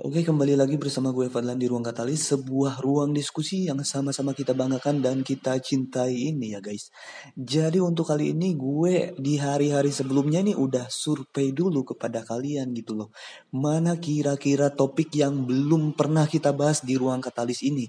[0.00, 4.56] Oke, kembali lagi bersama gue Fadlan di Ruang Katalis, sebuah ruang diskusi yang sama-sama kita
[4.56, 6.88] banggakan dan kita cintai ini ya guys.
[7.36, 12.96] Jadi untuk kali ini gue di hari-hari sebelumnya nih udah survei dulu kepada kalian gitu
[12.96, 13.12] loh.
[13.52, 17.84] Mana kira-kira topik yang belum pernah kita bahas di Ruang Katalis ini.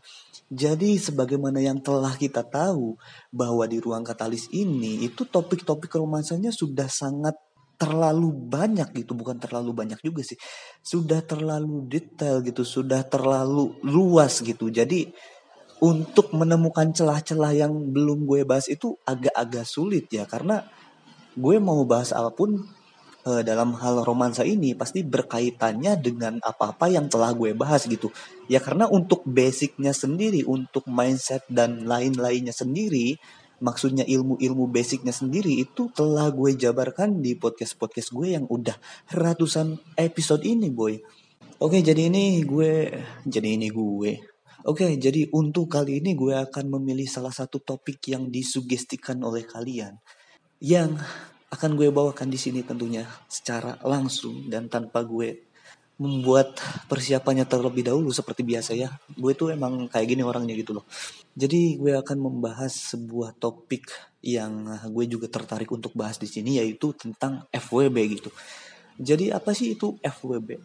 [0.51, 2.99] Jadi sebagaimana yang telah kita tahu
[3.31, 7.39] bahwa di Ruang Katalis ini itu topik-topik romansanya sudah sangat
[7.75, 10.37] terlalu banyak gitu, bukan terlalu banyak juga sih.
[10.79, 14.69] Sudah terlalu detail gitu, sudah terlalu luas gitu.
[14.69, 15.09] Jadi
[15.83, 20.63] untuk menemukan celah-celah yang belum gue bahas itu agak-agak sulit ya karena
[21.35, 22.55] gue mau bahas apa pun
[23.27, 28.11] uh, dalam hal romansa ini pasti berkaitannya dengan apa-apa yang telah gue bahas gitu.
[28.47, 33.19] Ya karena untuk basicnya sendiri, untuk mindset dan lain-lainnya sendiri,
[33.63, 38.75] maksudnya ilmu-ilmu basicnya sendiri itu telah gue jabarkan di podcast-podcast gue yang udah
[39.15, 40.99] ratusan episode ini boy.
[41.63, 42.91] Oke jadi ini gue,
[43.23, 44.19] jadi ini gue.
[44.67, 49.95] Oke jadi untuk kali ini gue akan memilih salah satu topik yang disugestikan oleh kalian.
[50.59, 50.99] Yang
[51.47, 55.52] akan gue bawakan di sini tentunya secara langsung dan tanpa gue
[56.01, 56.57] membuat
[56.89, 58.89] persiapannya terlebih dahulu seperti biasa ya.
[59.13, 60.85] Gue tuh emang kayak gini orangnya gitu loh.
[61.37, 63.89] Jadi gue akan membahas sebuah topik
[64.25, 68.29] yang gue juga tertarik untuk bahas di sini yaitu tentang FWB gitu.
[68.97, 70.57] Jadi apa sih itu FWB?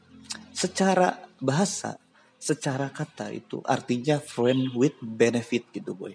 [0.53, 1.97] Secara bahasa,
[2.37, 6.12] secara kata itu artinya friend with benefit gitu boy.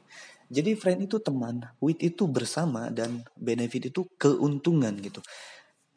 [0.53, 5.23] Jadi friend itu teman, with itu bersama dan benefit itu keuntungan gitu.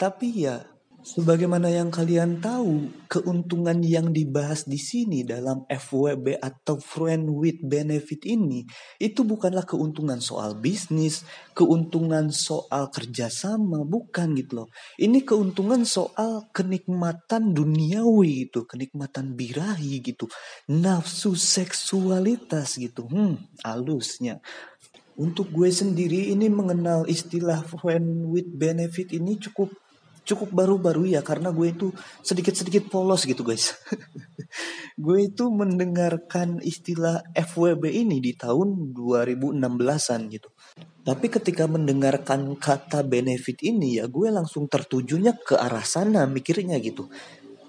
[0.00, 0.64] Tapi ya
[1.06, 8.26] Sebagaimana yang kalian tahu, keuntungan yang dibahas di sini dalam FWB atau friend with benefit
[8.26, 8.66] ini
[8.98, 11.22] itu bukanlah keuntungan soal bisnis,
[11.54, 14.68] keuntungan soal kerjasama, bukan gitu loh.
[14.98, 20.26] Ini keuntungan soal kenikmatan duniawi gitu, kenikmatan birahi gitu,
[20.66, 23.06] nafsu seksualitas gitu.
[23.06, 24.42] Hmm, halusnya.
[25.14, 29.70] Untuk gue sendiri ini mengenal istilah friend with benefit ini cukup
[30.26, 33.78] cukup baru-baru ya karena gue itu sedikit-sedikit polos gitu guys.
[35.04, 40.50] gue itu mendengarkan istilah FWB ini di tahun 2016-an gitu.
[41.06, 47.06] Tapi ketika mendengarkan kata benefit ini ya gue langsung tertujunya ke arah sana mikirnya gitu.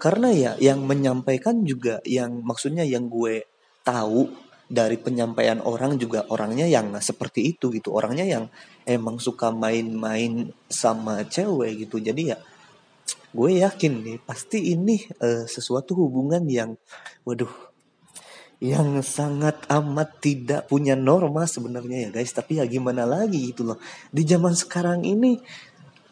[0.01, 3.45] Karena ya yang menyampaikan juga yang maksudnya yang gue
[3.85, 7.95] tahu dari penyampaian orang juga orangnya yang seperti itu gitu.
[7.95, 8.43] Orangnya yang
[8.83, 12.03] emang suka main-main sama cewek gitu.
[12.03, 12.37] Jadi ya
[13.31, 16.75] gue yakin nih pasti ini uh, sesuatu hubungan yang
[17.23, 17.51] waduh
[18.57, 22.35] yang sangat amat tidak punya norma sebenarnya ya guys.
[22.35, 23.79] Tapi ya gimana lagi gitu loh.
[24.11, 25.39] Di zaman sekarang ini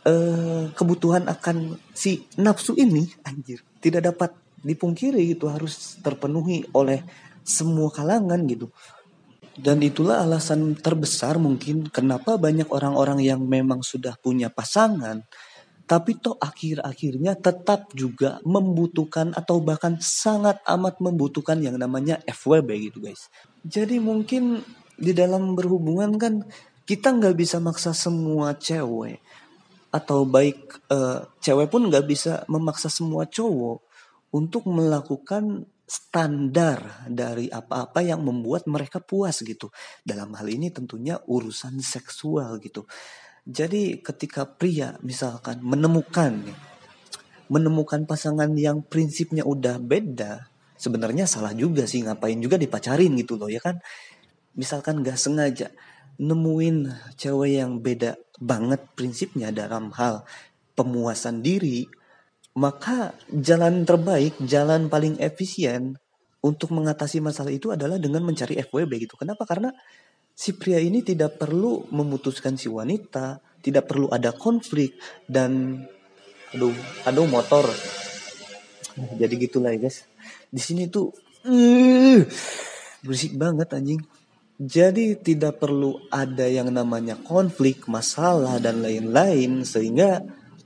[0.08, 4.32] uh, kebutuhan akan si nafsu ini anjir tidak dapat
[4.64, 5.52] dipungkiri gitu.
[5.52, 7.04] Harus terpenuhi oleh
[7.46, 8.74] semua kalangan gitu.
[9.56, 15.24] Dan itulah alasan terbesar mungkin kenapa banyak orang-orang yang memang sudah punya pasangan,
[15.88, 23.00] tapi toh akhir-akhirnya tetap juga membutuhkan atau bahkan sangat amat membutuhkan yang namanya FWB gitu
[23.00, 23.32] guys.
[23.64, 24.60] Jadi mungkin
[24.98, 26.44] di dalam berhubungan kan
[26.84, 29.22] kita nggak bisa maksa semua cewek
[29.94, 33.80] atau baik uh, cewek pun nggak bisa memaksa semua cowok
[34.36, 39.70] untuk melakukan standar dari apa-apa yang membuat mereka puas gitu.
[40.02, 42.90] Dalam hal ini tentunya urusan seksual gitu.
[43.46, 46.42] Jadi ketika pria misalkan menemukan
[47.46, 50.50] menemukan pasangan yang prinsipnya udah beda,
[50.82, 53.78] sebenarnya salah juga sih ngapain juga dipacarin gitu loh ya kan.
[54.58, 55.70] Misalkan gak sengaja
[56.16, 60.24] nemuin cewek yang beda banget prinsipnya dalam hal
[60.76, 61.88] pemuasan diri,
[62.56, 66.00] maka jalan terbaik, jalan paling efisien
[66.40, 69.20] untuk mengatasi masalah itu adalah dengan mencari FWB gitu.
[69.20, 69.44] Kenapa?
[69.44, 69.76] Karena
[70.32, 74.96] si pria ini tidak perlu memutuskan si wanita, tidak perlu ada konflik
[75.28, 75.84] dan
[76.56, 77.68] aduh, aduh motor.
[78.96, 80.08] Jadi gitulah ya guys.
[80.48, 81.12] Di sini tuh
[81.44, 82.20] uh,
[83.04, 84.00] berisik banget anjing.
[84.56, 90.24] Jadi tidak perlu ada yang namanya konflik, masalah dan lain-lain sehingga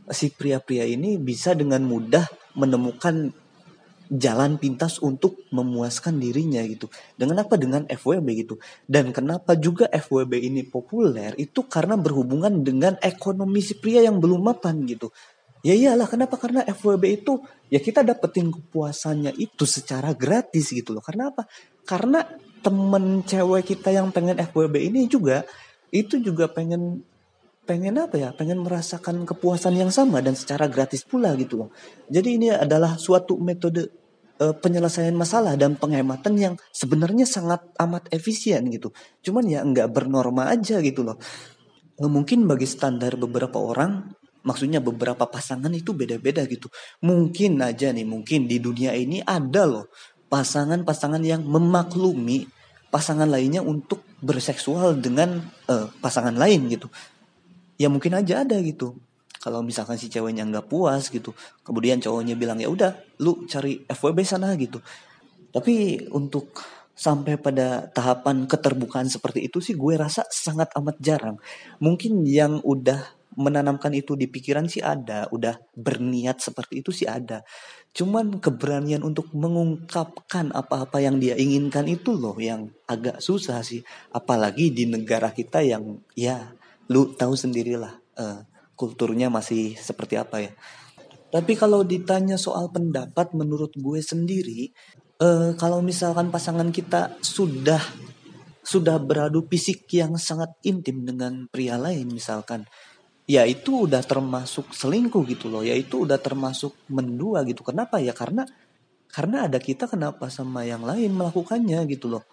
[0.10, 2.26] si pria-pria ini bisa dengan mudah
[2.58, 3.34] menemukan
[4.10, 6.90] jalan pintas untuk memuaskan dirinya gitu.
[7.14, 7.56] Dengan apa?
[7.62, 8.56] Dengan FWB gitu.
[8.90, 14.42] Dan kenapa juga FWB ini populer itu karena berhubungan dengan ekonomi si pria yang belum
[14.42, 15.14] mapan gitu.
[15.62, 16.42] Ya iyalah kenapa?
[16.42, 17.38] Karena FWB itu
[17.70, 21.06] ya kita dapetin kepuasannya itu secara gratis gitu loh.
[21.06, 21.46] Karena apa?
[21.86, 22.26] Karena
[22.60, 25.46] temen cewek kita yang pengen FWB ini juga
[25.94, 27.06] itu juga pengen
[27.70, 31.70] pengen apa ya pengen merasakan kepuasan yang sama dan secara gratis pula gitu loh
[32.10, 34.00] jadi ini adalah suatu metode
[34.40, 38.96] uh, penyelesaian masalah dan penghematan yang sebenarnya sangat amat efisien gitu.
[39.22, 41.20] Cuman ya nggak bernorma aja gitu loh.
[42.00, 44.16] Uh, mungkin bagi standar beberapa orang,
[44.48, 46.72] maksudnya beberapa pasangan itu beda-beda gitu.
[47.04, 49.86] Mungkin aja nih, mungkin di dunia ini ada loh
[50.32, 52.48] pasangan-pasangan yang memaklumi
[52.90, 56.90] pasangan lainnya untuk berseksual dengan uh, pasangan lain gitu.
[57.80, 59.00] Ya mungkin aja ada gitu.
[59.40, 61.32] Kalau misalkan si ceweknya nggak puas gitu
[61.64, 62.92] kemudian cowoknya bilang ya udah
[63.24, 64.84] lu cari FWB sana gitu.
[65.56, 66.60] Tapi untuk
[66.92, 71.40] sampai pada tahapan keterbukaan seperti itu sih gue rasa sangat amat jarang.
[71.80, 73.00] Mungkin yang udah
[73.40, 77.48] menanamkan itu di pikiran sih ada udah berniat seperti itu sih ada.
[77.96, 83.80] Cuman keberanian untuk mengungkapkan apa-apa yang dia inginkan itu loh yang agak susah sih.
[84.12, 86.52] Apalagi di negara kita yang ya
[86.90, 88.42] lu tahu sendirilah uh,
[88.80, 90.52] kulturnya masih seperti apa ya.
[91.30, 94.74] Tapi kalau ditanya soal pendapat menurut gue sendiri,
[95.22, 97.78] eh, kalau misalkan pasangan kita sudah
[98.66, 102.66] sudah beradu fisik yang sangat intim dengan pria lain misalkan,
[103.30, 107.62] ya itu udah termasuk selingkuh gitu loh, ya itu udah termasuk mendua gitu.
[107.62, 108.14] Kenapa ya?
[108.14, 108.46] Karena
[109.10, 112.26] karena ada kita kenapa sama yang lain melakukannya gitu loh.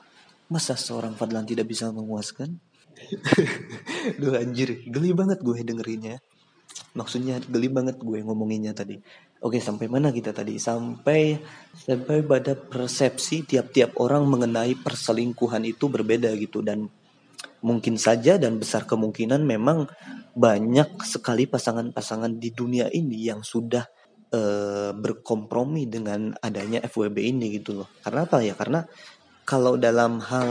[0.48, 2.60] Masa seorang Fadlan tidak bisa memuaskan?
[4.20, 6.18] Duh anjir, geli banget gue dengerinnya
[6.96, 8.96] maksudnya geli banget gue ngomonginnya tadi.
[9.44, 10.56] Oke, sampai mana kita tadi?
[10.56, 11.36] Sampai
[11.76, 16.88] sampai pada persepsi tiap-tiap orang mengenai perselingkuhan itu berbeda gitu dan
[17.60, 19.88] mungkin saja dan besar kemungkinan memang
[20.36, 23.84] banyak sekali pasangan-pasangan di dunia ini yang sudah
[24.32, 27.88] uh, berkompromi dengan adanya FWB ini gitu loh.
[28.00, 28.56] Karena apa ya?
[28.56, 28.80] Karena
[29.46, 30.50] kalau dalam hal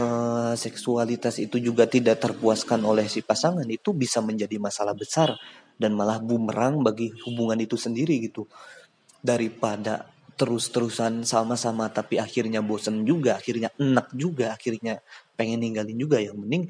[0.56, 5.36] seksualitas itu juga tidak terpuaskan oleh si pasangan itu bisa menjadi masalah besar
[5.76, 8.48] dan malah bumerang bagi hubungan itu sendiri gitu.
[9.20, 10.08] Daripada
[10.40, 15.04] terus-terusan sama-sama tapi akhirnya bosen juga akhirnya enak juga akhirnya
[15.36, 16.68] pengen ninggalin juga yang mending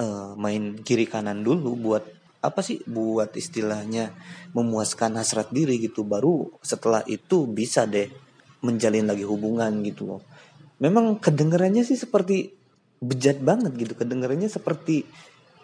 [0.00, 2.04] uh, main kiri kanan dulu buat
[2.44, 4.12] apa sih buat istilahnya
[4.52, 6.04] memuaskan hasrat diri gitu.
[6.04, 8.12] Baru setelah itu bisa deh
[8.60, 10.33] menjalin lagi hubungan gitu loh
[10.78, 12.54] memang kedengarannya sih seperti
[12.98, 13.92] bejat banget gitu.
[13.94, 15.04] Kedengarannya seperti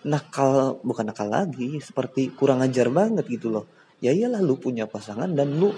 [0.05, 3.67] nakal bukan nakal lagi seperti kurang ajar banget gitu loh.
[4.01, 5.73] Ya iyalah lu punya pasangan dan lu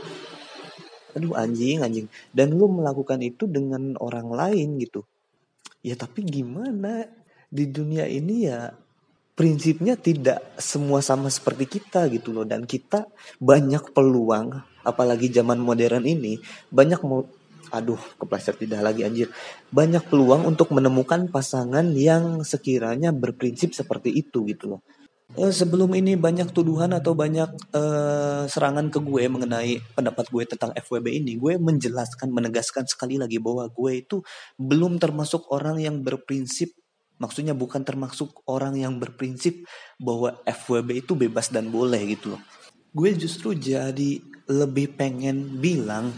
[1.12, 2.06] aduh anjing anjing.
[2.30, 5.02] Dan lu melakukan itu dengan orang lain gitu.
[5.82, 7.06] Ya tapi gimana?
[7.52, 8.72] Di dunia ini ya
[9.36, 12.46] prinsipnya tidak semua sama seperti kita gitu loh.
[12.46, 13.10] Dan kita
[13.42, 16.38] banyak peluang apalagi zaman modern ini
[16.70, 17.02] banyak
[17.72, 19.32] aduh kepleset tidak lagi anjir.
[19.72, 24.80] Banyak peluang untuk menemukan pasangan yang sekiranya berprinsip seperti itu gitu loh.
[25.32, 30.76] Uh, sebelum ini banyak tuduhan atau banyak uh, serangan ke gue mengenai pendapat gue tentang
[30.76, 34.20] FWB ini gue menjelaskan menegaskan sekali lagi bahwa gue itu
[34.60, 36.76] belum termasuk orang yang berprinsip.
[37.16, 39.64] Maksudnya bukan termasuk orang yang berprinsip
[39.96, 42.42] bahwa FWB itu bebas dan boleh gitu loh.
[42.92, 44.20] Gue justru jadi
[44.52, 46.12] lebih pengen bilang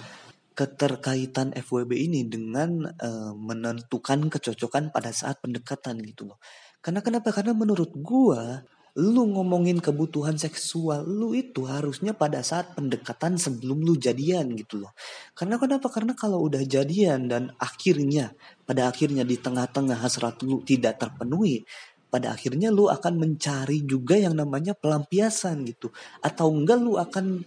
[0.55, 6.39] keterkaitan FWB ini dengan uh, menentukan kecocokan pada saat pendekatan gitu loh.
[6.79, 7.35] Karena kenapa?
[7.35, 8.63] Karena menurut gua
[8.95, 14.95] lu ngomongin kebutuhan seksual lu itu harusnya pada saat pendekatan sebelum lu jadian gitu loh.
[15.35, 15.91] Karena kenapa?
[15.91, 21.67] Karena kalau udah jadian dan akhirnya pada akhirnya di tengah-tengah hasrat lu tidak terpenuhi,
[22.07, 25.91] pada akhirnya lu akan mencari juga yang namanya pelampiasan gitu.
[26.23, 27.43] Atau enggak lu akan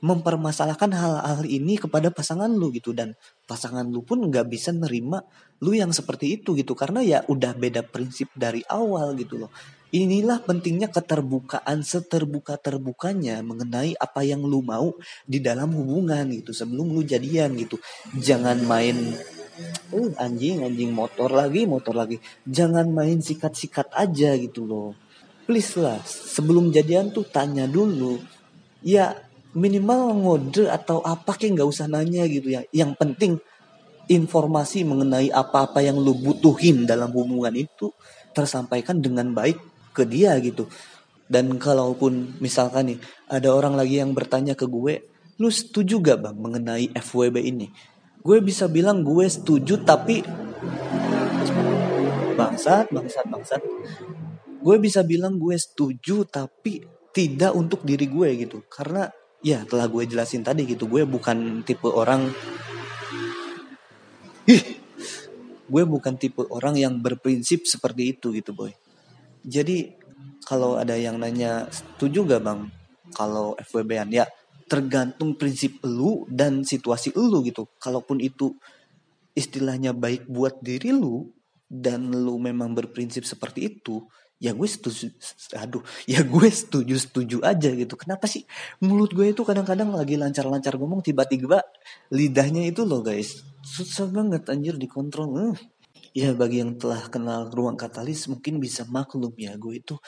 [0.00, 2.92] mempermasalahkan hal-hal ini kepada pasangan lu gitu.
[2.96, 5.24] Dan pasangan lu pun nggak bisa nerima
[5.60, 6.72] lu yang seperti itu gitu.
[6.72, 9.52] Karena ya udah beda prinsip dari awal gitu loh.
[9.90, 14.94] Inilah pentingnya keterbukaan seterbuka terbukanya mengenai apa yang lu mau
[15.26, 16.54] di dalam hubungan gitu.
[16.54, 17.76] Sebelum lu jadian gitu.
[18.14, 18.96] Jangan main
[19.92, 22.22] uh, anjing anjing motor lagi motor lagi.
[22.46, 24.94] Jangan main sikat-sikat aja gitu loh.
[25.44, 28.22] Please lah sebelum jadian tuh tanya dulu
[28.86, 29.18] ya
[29.54, 32.62] minimal ngode atau apa kayak nggak usah nanya gitu ya.
[32.70, 33.32] Yang penting
[34.10, 37.94] informasi mengenai apa-apa yang lu butuhin dalam hubungan itu
[38.34, 39.58] tersampaikan dengan baik
[39.94, 40.66] ke dia gitu.
[41.30, 42.98] Dan kalaupun misalkan nih
[43.30, 45.06] ada orang lagi yang bertanya ke gue
[45.40, 47.70] lu setuju gak bang mengenai FWB ini?
[48.20, 50.20] Gue bisa bilang gue setuju tapi
[52.34, 53.62] bangsat bangsat bangsat.
[54.60, 58.66] Gue bisa bilang gue setuju tapi tidak untuk diri gue gitu.
[58.68, 59.08] Karena
[59.40, 62.28] ya telah gue jelasin tadi gitu gue bukan tipe orang
[64.44, 64.80] ih
[65.70, 68.74] gue bukan tipe orang yang berprinsip seperti itu gitu boy.
[69.46, 69.94] Jadi
[70.42, 72.60] kalau ada yang nanya setuju gak bang
[73.14, 74.26] kalau FWB-an ya
[74.66, 77.70] tergantung prinsip lu dan situasi lu gitu.
[77.78, 78.58] Kalaupun itu
[79.38, 81.30] istilahnya baik buat diri lu
[81.70, 84.02] dan lu memang berprinsip seperti itu
[84.40, 85.12] ya gue setuju
[85.52, 88.48] aduh ya gue setuju setuju aja gitu kenapa sih
[88.80, 91.60] mulut gue itu kadang-kadang lagi lancar-lancar ngomong tiba-tiba
[92.08, 95.56] lidahnya itu loh guys susah banget anjir dikontrol uh.
[96.16, 100.00] ya bagi yang telah kenal ruang katalis mungkin bisa maklum ya gue itu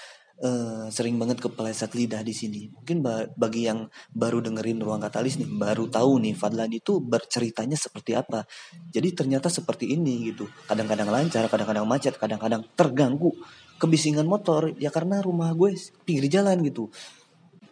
[0.42, 2.66] uh, sering banget kepleset lidah di sini.
[2.68, 3.00] Mungkin
[3.38, 8.44] bagi yang baru dengerin ruang katalis nih, baru tahu nih Fadlan itu berceritanya seperti apa.
[8.90, 10.50] Jadi ternyata seperti ini gitu.
[10.66, 13.32] Kadang-kadang lancar, kadang-kadang macet, kadang-kadang terganggu
[13.82, 15.74] kebisingan motor ya karena rumah gue
[16.06, 16.86] pinggir jalan gitu.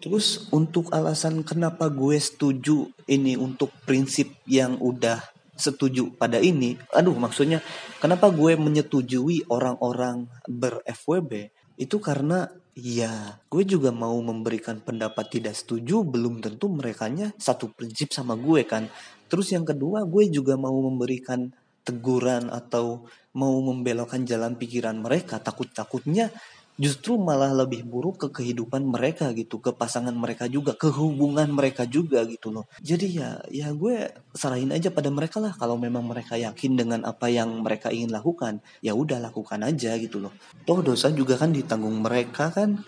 [0.03, 5.23] Terus untuk alasan kenapa gue setuju ini untuk prinsip yang udah
[5.55, 7.61] setuju pada ini, aduh maksudnya
[8.01, 16.01] kenapa gue menyetujui orang-orang ber-FWB itu karena ya gue juga mau memberikan pendapat tidak setuju
[16.01, 18.89] belum tentu mereka satu prinsip sama gue kan
[19.29, 21.53] terus yang kedua gue juga mau memberikan
[21.83, 23.07] teguran atau
[23.37, 26.35] mau membelokkan jalan pikiran mereka takut-takutnya
[26.81, 31.85] justru malah lebih buruk ke kehidupan mereka gitu, ke pasangan mereka juga, ke hubungan mereka
[31.85, 32.65] juga gitu loh.
[32.81, 37.29] Jadi ya ya gue serahin aja pada mereka lah kalau memang mereka yakin dengan apa
[37.29, 40.33] yang mereka ingin lakukan, ya udah lakukan aja gitu loh.
[40.65, 42.81] Toh dosa juga kan ditanggung mereka kan.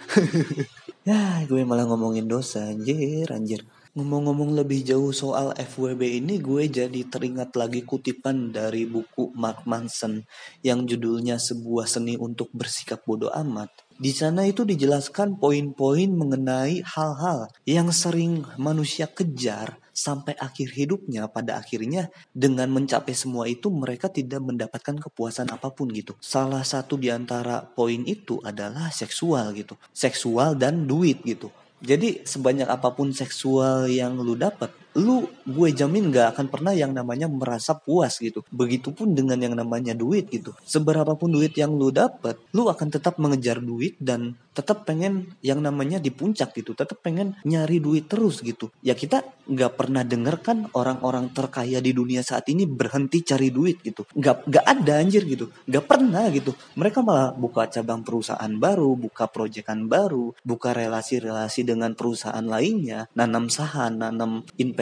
[1.09, 3.61] ya gue malah ngomongin dosa anjir anjir.
[3.93, 10.25] Ngomong-ngomong lebih jauh soal FWB ini, gue jadi teringat lagi kutipan dari buku Mark Manson
[10.65, 13.69] yang judulnya Sebuah Seni untuk Bersikap Bodoh Amat.
[14.01, 21.61] Di sana itu dijelaskan poin-poin mengenai hal-hal yang sering manusia kejar sampai akhir hidupnya pada
[21.61, 26.17] akhirnya dengan mencapai semua itu mereka tidak mendapatkan kepuasan apa pun gitu.
[26.25, 29.77] Salah satu di antara poin itu adalah seksual gitu.
[29.93, 31.53] Seksual dan duit gitu.
[31.83, 36.93] Jadi sebanyak apa pun seksual yang lu dapat, lu gue jamin gak akan pernah yang
[36.93, 38.45] namanya merasa puas gitu.
[38.53, 40.53] Begitupun dengan yang namanya duit gitu.
[40.65, 45.97] Seberapapun duit yang lu dapat, lu akan tetap mengejar duit dan tetap pengen yang namanya
[45.97, 46.77] di puncak gitu.
[46.77, 48.69] Tetap pengen nyari duit terus gitu.
[48.85, 53.81] Ya kita gak pernah denger kan orang-orang terkaya di dunia saat ini berhenti cari duit
[53.81, 54.05] gitu.
[54.13, 55.49] Gak, gak ada anjir gitu.
[55.67, 56.53] Gak pernah gitu.
[56.77, 63.49] Mereka malah buka cabang perusahaan baru, buka proyekan baru, buka relasi-relasi dengan perusahaan lainnya, nanam
[63.49, 64.82] saham, nanam investasi,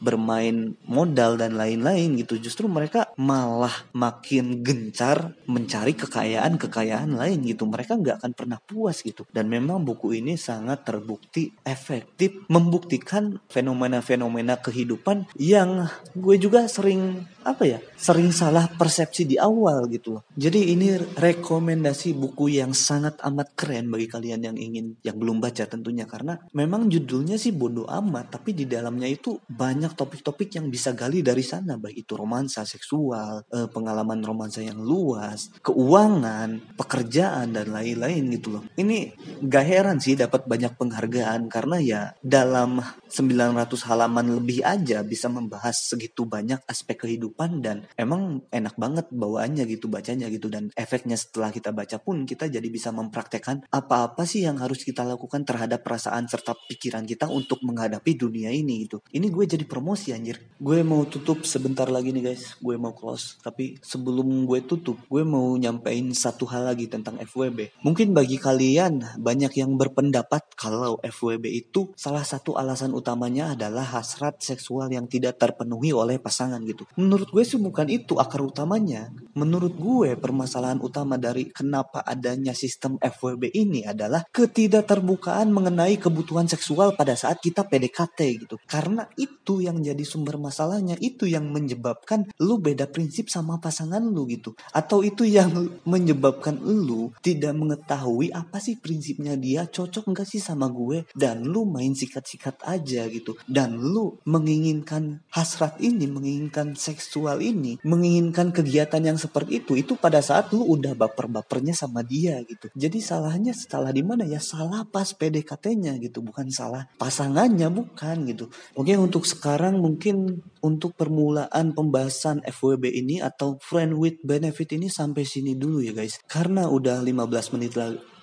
[0.00, 2.40] bermain modal dan lain-lain gitu.
[2.40, 7.66] Justru mereka malah makin gencar mencari kekayaan-kekayaan lain gitu.
[7.68, 9.26] Mereka nggak akan pernah puas gitu.
[9.30, 17.68] Dan memang buku ini sangat terbukti efektif membuktikan fenomena-fenomena kehidupan yang gue juga sering apa
[17.68, 20.22] ya sering salah persepsi di awal gitu loh.
[20.32, 25.68] Jadi ini rekomendasi buku yang sangat amat keren bagi kalian yang ingin yang belum baca
[25.68, 30.96] tentunya karena memang judulnya sih bodoh amat tapi di dalamnya itu banyak topik-topik yang bisa
[30.96, 37.74] gali dari sana baik itu romansa seksual, eh, pengalaman romansa yang luas, keuangan, pekerjaan dan
[37.74, 38.62] lain-lain gitu loh.
[38.78, 39.12] Ini
[39.44, 42.80] gak heran sih dapat banyak penghargaan karena ya dalam
[43.14, 49.62] 900 halaman lebih aja bisa membahas segitu banyak aspek kehidupan dan emang enak banget bawaannya
[49.70, 54.42] gitu bacanya gitu dan efeknya setelah kita baca pun kita jadi bisa mempraktekkan apa-apa sih
[54.42, 58.98] yang harus kita lakukan terhadap perasaan serta pikiran kita untuk menghadapi dunia ini gitu.
[59.12, 60.42] Ini gue jadi promosi anjir.
[60.58, 62.58] Gue mau tutup sebentar lagi nih guys.
[62.58, 63.38] Gue mau close.
[63.44, 67.84] Tapi sebelum gue tutup, gue mau nyampein satu hal lagi tentang FWB.
[67.84, 74.40] Mungkin bagi kalian banyak yang berpendapat kalau FWB itu salah satu alasan utamanya adalah hasrat
[74.40, 76.88] seksual yang tidak terpenuhi oleh pasangan gitu.
[76.96, 79.12] Menurut gue sih bukan itu akar utamanya.
[79.36, 86.96] Menurut gue permasalahan utama dari kenapa adanya sistem FWB ini adalah ketidakterbukaan mengenai kebutuhan seksual
[86.96, 88.56] pada saat kita PDKT gitu.
[88.64, 94.24] Karena itu yang jadi sumber masalahnya, itu yang menyebabkan lu beda prinsip sama pasangan lu
[94.32, 94.56] gitu.
[94.72, 95.52] Atau itu yang
[95.84, 101.66] menyebabkan lu tidak mengetahui apa sih prinsipnya dia cocok nggak sih sama gue dan lu
[101.66, 103.34] main sikat-sikat aja gitu.
[103.50, 110.22] Dan lu menginginkan hasrat ini, menginginkan seksual ini, menginginkan kegiatan yang seperti itu, itu pada
[110.22, 112.70] saat lu udah baper-bapernya sama dia gitu.
[112.78, 114.38] Jadi salahnya salah di mana ya?
[114.38, 118.50] Salah pas PDKT PDKT-nya gitu, bukan salah pasangannya, bukan gitu.
[118.74, 125.22] Oke, untuk sekarang mungkin untuk permulaan pembahasan FWB ini atau friend with benefit ini sampai
[125.22, 126.18] sini dulu ya guys.
[126.26, 128.13] Karena udah 15 menit lagi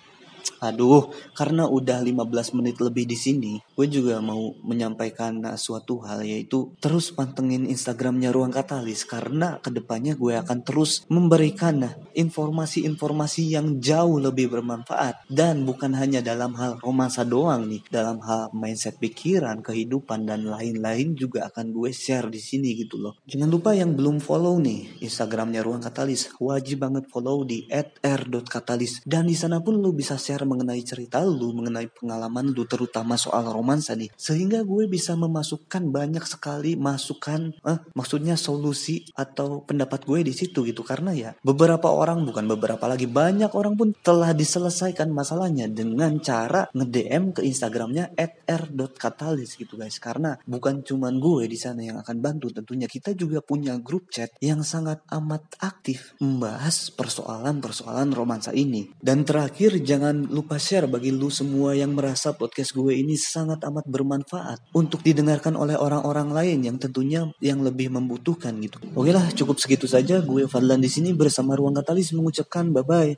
[0.62, 6.70] Aduh, karena udah 15 menit lebih di sini, gue juga mau menyampaikan suatu hal yaitu
[6.78, 11.82] terus pantengin Instagramnya Ruang Katalis karena ke depannya gue akan terus memberikan
[12.14, 18.54] informasi-informasi yang jauh lebih bermanfaat dan bukan hanya dalam hal romansa doang nih, dalam hal
[18.54, 23.18] mindset pikiran, kehidupan dan lain-lain juga akan gue share di sini gitu loh.
[23.26, 27.66] Jangan lupa yang belum follow nih Instagramnya Ruang Katalis, wajib banget follow di
[28.00, 33.20] @r.katalis dan di sana pun lu bisa share mengenai cerita lu, mengenai pengalaman lu terutama
[33.20, 34.08] soal romansa nih.
[34.16, 40.64] Sehingga gue bisa memasukkan banyak sekali masukan, eh, maksudnya solusi atau pendapat gue di situ
[40.64, 40.88] gitu.
[40.88, 46.72] Karena ya beberapa orang bukan beberapa lagi banyak orang pun telah diselesaikan masalahnya dengan cara
[46.72, 48.16] nge-DM ke Instagramnya
[48.48, 50.00] @r.katalis gitu guys.
[50.00, 52.54] Karena bukan cuman gue di sana yang akan bantu.
[52.54, 58.94] Tentunya kita juga punya grup chat yang sangat amat aktif membahas persoalan-persoalan romansa ini.
[59.02, 63.90] Dan terakhir jangan lupa share bagi lu semua yang merasa podcast gue ini sangat amat
[63.90, 68.78] bermanfaat untuk didengarkan oleh orang-orang lain yang tentunya yang lebih membutuhkan gitu.
[68.94, 70.22] Oke lah, cukup segitu saja.
[70.22, 73.10] Gue Fadlan di sini bersama Ruang Katalis mengucapkan bye bye.